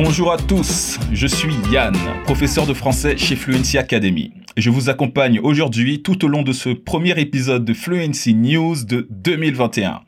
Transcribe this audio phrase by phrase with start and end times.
[0.00, 4.32] Bonjour à tous, je suis Yann, professeur de français chez Fluency Academy.
[4.56, 9.08] Je vous accompagne aujourd'hui tout au long de ce premier épisode de Fluency News de
[9.10, 10.02] 2021.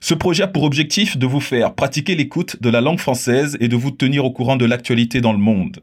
[0.00, 3.68] Ce projet a pour objectif de vous faire pratiquer l'écoute de la langue française et
[3.68, 5.80] de vous tenir au courant de l'actualité dans le monde.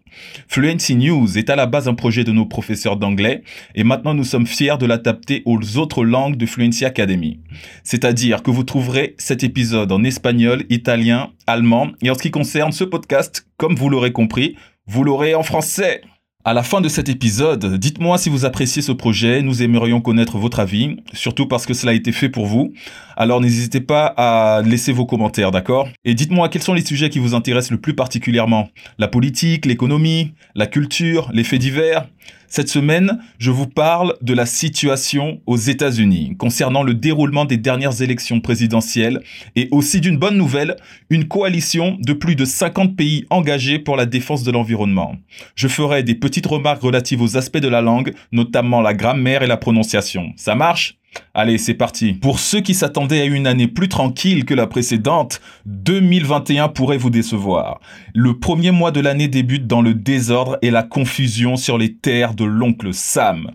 [0.48, 3.43] Fluency News est à la base un projet de nos professeurs d'anglais
[3.75, 7.39] et maintenant nous sommes fiers de l'adapter aux autres langues de Fluency Academy.
[7.84, 12.71] C'est-à-dire que vous trouverez cet épisode en espagnol, italien, allemand et en ce qui concerne
[12.71, 14.55] ce podcast, comme vous l'aurez compris,
[14.88, 16.02] vous l'aurez en français.
[16.48, 20.38] À la fin de cet épisode, dites-moi si vous appréciez ce projet, nous aimerions connaître
[20.38, 22.71] votre avis, surtout parce que cela a été fait pour vous.
[23.18, 25.88] Alors n'hésitez pas à laisser vos commentaires, d'accord?
[26.04, 28.70] Et dites-moi quels sont les sujets qui vous intéressent le plus particulièrement?
[28.99, 32.08] La politique, l'économie, la culture, les faits divers?
[32.55, 38.02] Cette semaine, je vous parle de la situation aux États-Unis concernant le déroulement des dernières
[38.02, 39.20] élections présidentielles
[39.58, 40.77] et aussi d'une bonne nouvelle,
[41.10, 45.18] une coalition de plus de 50 pays engagés pour la défense de l'environnement.
[45.55, 49.48] Je ferai des petites remarques relatives aux aspects de la langue, notamment la grammaire et
[49.48, 50.32] la prononciation.
[50.38, 50.98] Ça marche?
[51.34, 52.13] Allez, c'est parti.
[52.13, 57.10] Pour ceux qui s'attendaient à une année plus tranquille que la précédente, 2021 pourrait vous
[57.10, 57.80] décevoir.
[58.13, 62.34] Le premier mois de l'année débute dans le désordre et la confusion sur les terres
[62.34, 63.52] de l'oncle Sam.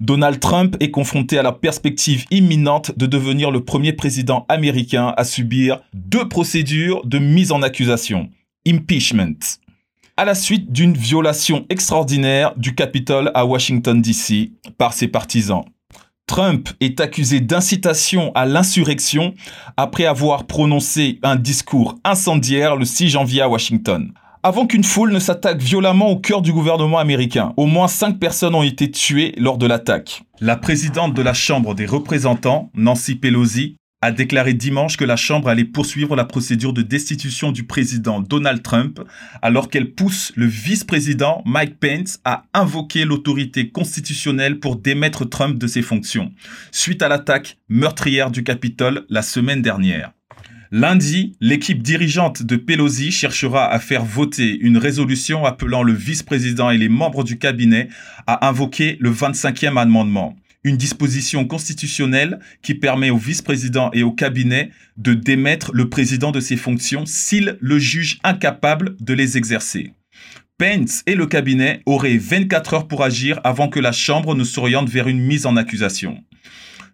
[0.00, 5.24] Donald Trump est confronté à la perspective imminente de devenir le premier président américain à
[5.24, 8.28] subir deux procédures de mise en accusation.
[8.66, 9.58] Impeachment
[10.16, 14.52] à la suite d'une violation extraordinaire du Capitole à Washington, D.C.
[14.76, 15.64] par ses partisans.
[16.26, 19.34] Trump est accusé d'incitation à l'insurrection
[19.76, 24.12] après avoir prononcé un discours incendiaire le 6 janvier à Washington.
[24.44, 28.56] Avant qu'une foule ne s'attaque violemment au cœur du gouvernement américain, au moins cinq personnes
[28.56, 30.24] ont été tuées lors de l'attaque.
[30.40, 35.48] La présidente de la Chambre des représentants, Nancy Pelosi, a déclaré dimanche que la Chambre
[35.48, 39.00] allait poursuivre la procédure de destitution du président Donald Trump
[39.40, 45.68] alors qu'elle pousse le vice-président Mike Pence à invoquer l'autorité constitutionnelle pour démettre Trump de
[45.68, 46.32] ses fonctions,
[46.72, 50.12] suite à l'attaque meurtrière du Capitole la semaine dernière.
[50.74, 56.78] Lundi, l'équipe dirigeante de Pelosi cherchera à faire voter une résolution appelant le vice-président et
[56.78, 57.88] les membres du cabinet
[58.26, 64.70] à invoquer le 25e amendement une disposition constitutionnelle qui permet au vice-président et au cabinet
[64.96, 69.92] de démettre le président de ses fonctions s'il le juge incapable de les exercer.
[70.58, 74.88] Pence et le cabinet auraient 24 heures pour agir avant que la Chambre ne s'oriente
[74.88, 76.22] vers une mise en accusation.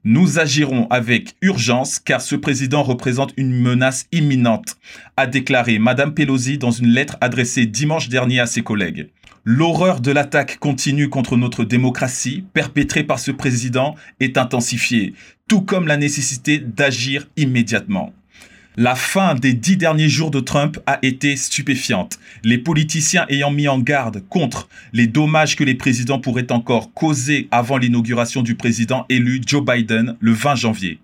[0.05, 4.77] Nous agirons avec urgence car ce président représente une menace imminente,
[5.17, 9.11] a déclaré Madame Pelosi dans une lettre adressée dimanche dernier à ses collègues.
[9.45, 15.15] L'horreur de l'attaque continue contre notre démocratie, perpétrée par ce président, est intensifiée,
[15.49, 18.13] tout comme la nécessité d'agir immédiatement.
[18.77, 23.67] La fin des dix derniers jours de Trump a été stupéfiante, les politiciens ayant mis
[23.67, 29.05] en garde contre les dommages que les présidents pourraient encore causer avant l'inauguration du président
[29.09, 31.01] élu Joe Biden le 20 janvier.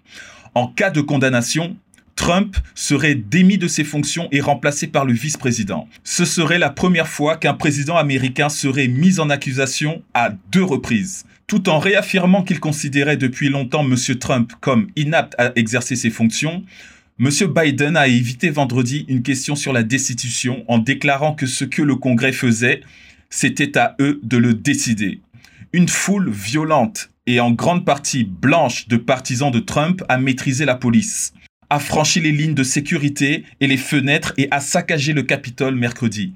[0.54, 1.76] En cas de condamnation,
[2.16, 5.88] Trump serait démis de ses fonctions et remplacé par le vice-président.
[6.04, 11.24] Ce serait la première fois qu'un président américain serait mis en accusation à deux reprises.
[11.46, 13.96] Tout en réaffirmant qu'il considérait depuis longtemps M.
[14.18, 16.64] Trump comme inapte à exercer ses fonctions,
[17.20, 17.28] M.
[17.54, 21.96] Biden a évité vendredi une question sur la destitution en déclarant que ce que le
[21.96, 22.80] Congrès faisait,
[23.30, 25.20] c'était à eux de le décider.
[25.72, 30.74] Une foule violente et en grande partie blanche de partisans de Trump a maîtrisé la
[30.74, 31.32] police
[31.74, 36.32] a franchi les lignes de sécurité et les fenêtres et a saccagé le Capitole mercredi,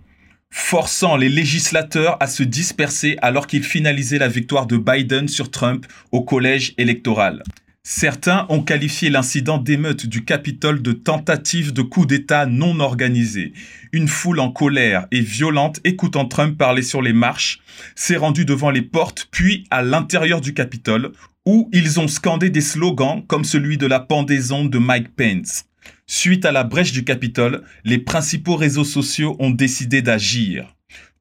[0.51, 5.87] forçant les législateurs à se disperser alors qu'ils finalisaient la victoire de Biden sur Trump
[6.11, 7.45] au collège électoral.
[7.91, 13.55] Certains ont qualifié l'incident d'émeute du Capitole de tentative de coup d'État non organisé.
[13.93, 17.61] Une foule en colère et violente écoutant Trump parler sur les marches
[17.95, 21.13] s'est rendue devant les portes puis à l'intérieur du Capitole
[21.47, 25.65] où ils ont scandé des slogans comme celui de la pendaison de Mike Pence.
[26.07, 30.75] Suite à la brèche du Capitole, les principaux réseaux sociaux ont décidé d'agir.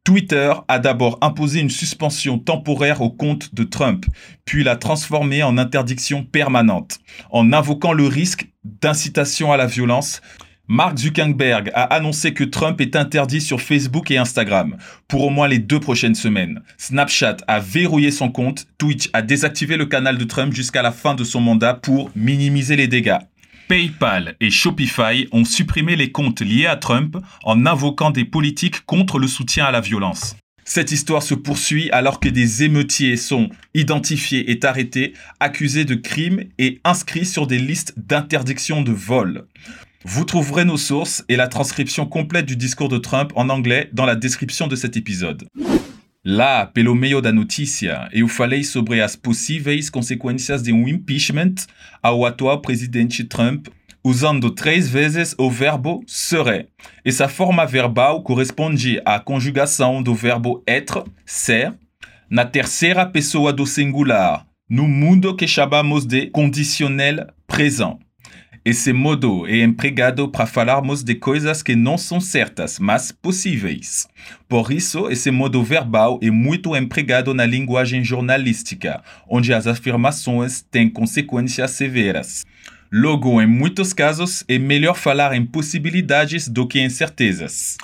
[0.07, 4.06] Twitter a d'abord imposé une suspension temporaire au compte de Trump,
[4.45, 7.00] puis l'a transformé en interdiction permanente,
[7.30, 10.21] en invoquant le risque d'incitation à la violence.
[10.69, 14.77] Mark Zuckerberg a annoncé que Trump est interdit sur Facebook et Instagram
[15.09, 16.62] pour au moins les deux prochaines semaines.
[16.77, 21.15] Snapchat a verrouillé son compte, Twitch a désactivé le canal de Trump jusqu'à la fin
[21.15, 23.19] de son mandat pour minimiser les dégâts.
[23.68, 29.19] PayPal et Shopify ont supprimé les comptes liés à Trump en invoquant des politiques contre
[29.19, 30.38] le soutien à la violence.
[30.64, 36.44] Cette histoire se poursuit alors que des émeutiers sont identifiés et arrêtés, accusés de crimes
[36.58, 39.46] et inscrits sur des listes d'interdiction de vol.
[40.04, 44.06] Vous trouverez nos sources et la transcription complète du discours de Trump en anglais dans
[44.06, 45.48] la description de cet épisode.
[46.29, 51.56] Lá, pelo meio da notícia, eu falei sobre as possíveis consequências de um impeachment
[52.03, 53.69] ao atual presidente Trump
[54.03, 56.68] usando três vezes o verbo serait.
[57.06, 61.74] Essa forma verbal corresponde à conjugação do verbo être, ser,
[62.29, 68.00] na terceira pessoa do singular, no mundo que chamamos de condicionel présent.
[68.69, 74.10] Esse modo é empregado para falarmos de coisas que não são certas, mas possíveis.
[74.46, 80.90] Por isso, esse modo verbal é muito empregado na linguagem jornalística, onde as afirmações têm
[80.90, 82.46] consequências severas.
[82.92, 87.78] Logo, em muitos casos, é melhor falar em possibilidades do que em certezas.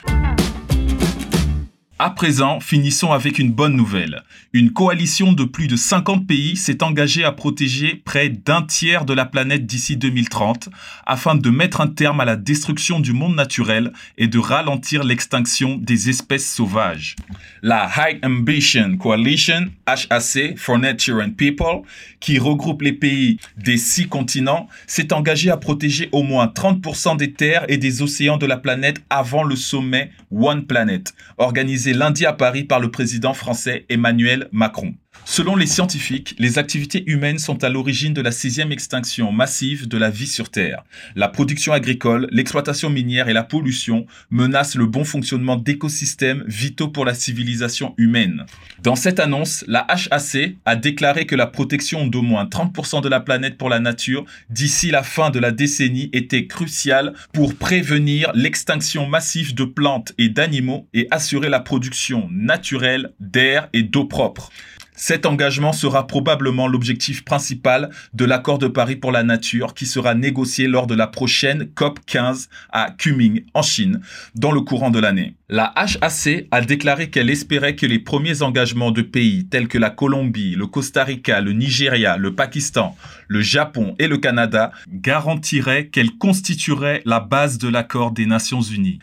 [2.05, 4.23] À présent, finissons avec une bonne nouvelle.
[4.51, 9.13] Une coalition de plus de 50 pays s'est engagée à protéger près d'un tiers de
[9.13, 10.67] la planète d'ici 2030
[11.05, 15.77] afin de mettre un terme à la destruction du monde naturel et de ralentir l'extinction
[15.77, 17.15] des espèces sauvages.
[17.61, 21.83] La High Ambition Coalition, HAC, for Nature and People,
[22.19, 27.31] qui regroupe les pays des six continents, s'est engagée à protéger au moins 30% des
[27.31, 32.33] terres et des océans de la planète avant le sommet One Planet, organisé lundi à
[32.33, 34.93] Paris par le président français Emmanuel Macron.
[35.25, 39.97] Selon les scientifiques, les activités humaines sont à l'origine de la sixième extinction massive de
[39.97, 40.83] la vie sur Terre.
[41.15, 47.03] La production agricole, l'exploitation minière et la pollution menacent le bon fonctionnement d'écosystèmes vitaux pour
[47.03, 48.45] la civilisation humaine.
[48.83, 53.19] Dans cette annonce, la HAC a déclaré que la protection d'au moins 30% de la
[53.19, 59.07] planète pour la nature d'ici la fin de la décennie était cruciale pour prévenir l'extinction
[59.07, 64.51] massive de plantes et d'animaux et assurer la production naturelle d'air et d'eau propre.
[64.95, 70.13] Cet engagement sera probablement l'objectif principal de l'accord de Paris pour la nature qui sera
[70.13, 74.01] négocié lors de la prochaine COP 15 à Kunming, en Chine,
[74.35, 75.35] dans le courant de l'année.
[75.49, 79.89] La HAC a déclaré qu'elle espérait que les premiers engagements de pays tels que la
[79.89, 82.95] Colombie, le Costa Rica, le Nigeria, le Pakistan,
[83.27, 88.99] le Japon et le Canada garantiraient qu'elle constituerait la base de l'accord des Nations Unies.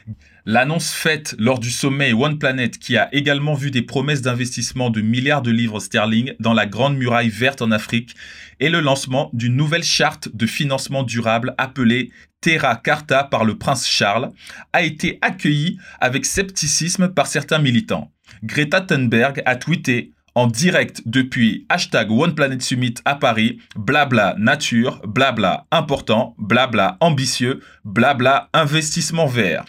[0.47, 5.01] L'annonce faite lors du sommet One Planet qui a également vu des promesses d'investissement de
[5.01, 8.15] milliards de livres sterling dans la Grande Muraille verte en Afrique
[8.59, 12.11] et le lancement d'une nouvelle charte de financement durable appelée
[12.41, 14.31] Terra Carta par le prince Charles
[14.73, 18.11] a été accueilli avec scepticisme par certains militants.
[18.43, 25.01] Greta Thunberg a tweeté en direct depuis hashtag One Planet Summit à Paris, blabla nature,
[25.07, 29.65] blabla important, blabla ambitieux, blabla investissement vert.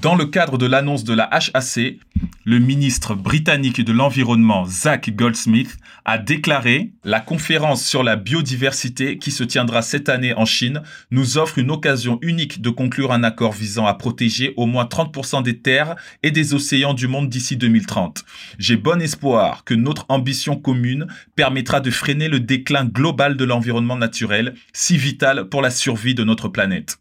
[0.00, 1.98] Dans le cadre de l'annonce de la HAC,
[2.46, 9.30] le ministre britannique de l'Environnement Zach Goldsmith a déclaré La conférence sur la biodiversité qui
[9.30, 10.80] se tiendra cette année en Chine
[11.10, 15.42] nous offre une occasion unique de conclure un accord visant à protéger au moins 30%
[15.42, 18.24] des terres et des océans du monde d'ici 2030.
[18.58, 21.06] J'ai bon espoir que notre ambition commune
[21.36, 26.24] permettra de freiner le déclin global de l'environnement naturel, si vital pour la survie de
[26.24, 26.96] notre planète.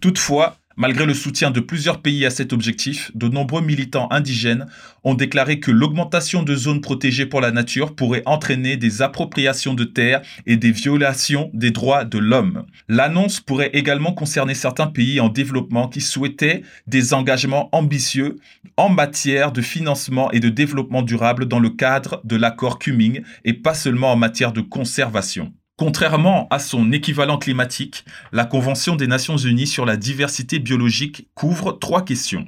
[0.00, 4.66] Toutefois, Malgré le soutien de plusieurs pays à cet objectif, de nombreux militants indigènes
[5.04, 9.84] ont déclaré que l'augmentation de zones protégées pour la nature pourrait entraîner des appropriations de
[9.84, 12.66] terres et des violations des droits de l'homme.
[12.88, 18.36] L'annonce pourrait également concerner certains pays en développement qui souhaitaient des engagements ambitieux
[18.76, 23.52] en matière de financement et de développement durable dans le cadre de l'accord Cuming et
[23.52, 25.52] pas seulement en matière de conservation.
[25.76, 31.72] Contrairement à son équivalent climatique, la Convention des Nations Unies sur la diversité biologique couvre
[31.72, 32.46] trois questions.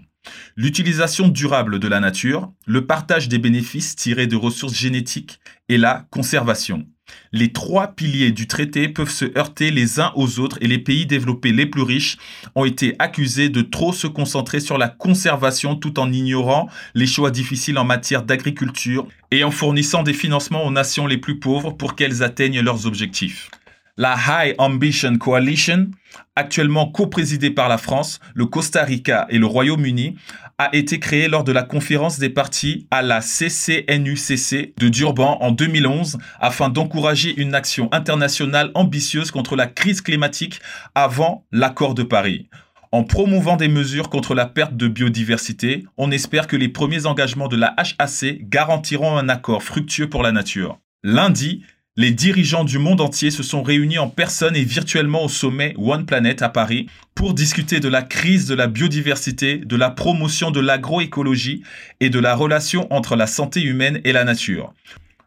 [0.56, 6.06] L'utilisation durable de la nature, le partage des bénéfices tirés de ressources génétiques et la
[6.10, 6.86] conservation.
[7.32, 11.06] Les trois piliers du traité peuvent se heurter les uns aux autres et les pays
[11.06, 12.16] développés les plus riches
[12.54, 17.30] ont été accusés de trop se concentrer sur la conservation tout en ignorant les choix
[17.30, 21.94] difficiles en matière d'agriculture et en fournissant des financements aux nations les plus pauvres pour
[21.94, 23.50] qu'elles atteignent leurs objectifs.
[23.98, 25.88] La High Ambition Coalition,
[26.34, 30.16] actuellement coprésidée par la France, le Costa Rica et le Royaume-Uni,
[30.58, 35.50] a été créée lors de la conférence des partis à la CCNUCC de Durban en
[35.50, 40.60] 2011 afin d'encourager une action internationale ambitieuse contre la crise climatique
[40.94, 42.48] avant l'accord de Paris.
[42.92, 47.48] En promouvant des mesures contre la perte de biodiversité, on espère que les premiers engagements
[47.48, 50.78] de la HAC garantiront un accord fructueux pour la nature.
[51.02, 51.62] Lundi,
[51.98, 56.04] les dirigeants du monde entier se sont réunis en personne et virtuellement au sommet One
[56.04, 60.60] Planet à Paris pour discuter de la crise de la biodiversité, de la promotion de
[60.60, 61.62] l'agroécologie
[62.00, 64.74] et de la relation entre la santé humaine et la nature.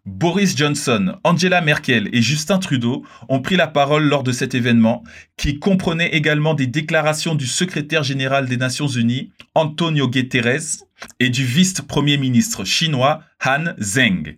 [0.05, 5.03] Boris Johnson, Angela Merkel et Justin Trudeau ont pris la parole lors de cet événement,
[5.37, 10.83] qui comprenait également des déclarations du secrétaire général des Nations Unies, Antonio Guterres,
[11.19, 14.37] et du vice-premier ministre chinois, Han Zheng.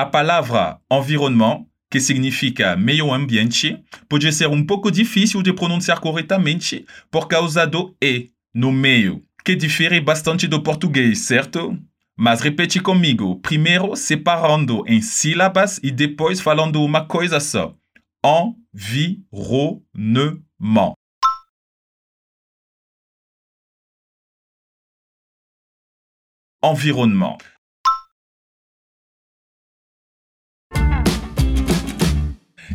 [0.00, 6.86] A palavra environnement, que significa meio ambiente, pode ser um pouco difícil de pronunciar corretamente
[7.10, 11.76] por causa do E no meio, que difere bastante do português, certo?
[12.16, 17.74] Mas repete comigo, primeiro separando em sílabas e depois falando uma coisa só.
[18.24, 20.94] Environnement.
[26.62, 27.57] Environnement.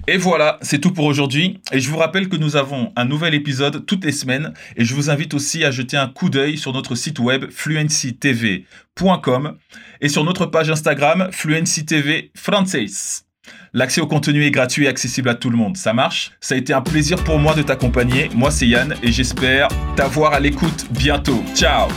[0.07, 1.62] Et voilà, c'est tout pour aujourd'hui.
[1.72, 4.53] Et je vous rappelle que nous avons un nouvel épisode toutes les semaines.
[4.75, 9.57] Et je vous invite aussi à jeter un coup d'œil sur notre site web fluencytv.com
[10.01, 12.31] et sur notre page Instagram fluencytv.
[13.74, 15.77] L'accès au contenu est gratuit et accessible à tout le monde.
[15.77, 16.31] Ça marche?
[16.39, 18.29] Ça a été un plaisir pour moi de t'accompagner.
[18.36, 21.43] Moi, c'est Yann et j'espère t'avoir à l'écoute bientôt.
[21.55, 21.88] Ciao